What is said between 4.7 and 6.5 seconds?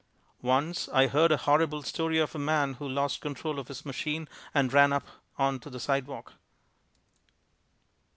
ran up on to the sidewalk.